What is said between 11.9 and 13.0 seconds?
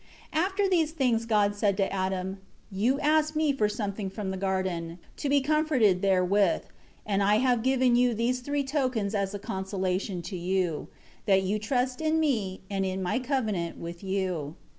in Me and